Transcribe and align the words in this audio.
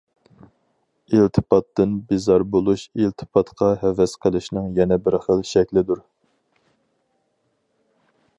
ئىلتىپاتتىن 1.17 1.93
بىزار 2.13 2.45
بولۇش 2.55 2.85
ئىلتىپاتقا 3.01 3.69
ھەۋەس 3.83 4.17
قىلىشنىڭ 4.25 4.73
يەنە 4.81 5.01
بىر 5.09 5.19
خىل 5.27 5.45
شەكلىدۇر. 5.55 6.03